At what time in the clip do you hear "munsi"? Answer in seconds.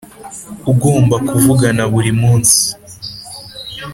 2.21-2.59